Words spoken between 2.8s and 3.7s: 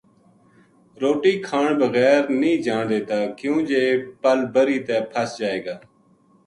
دیتا کیوں